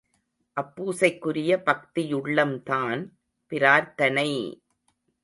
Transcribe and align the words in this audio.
அப்பூசைக்குரிய 0.57 1.51
பக்தியுள்ளம்தான் 1.63 3.01
பிரார்த்தனை! 3.51 4.29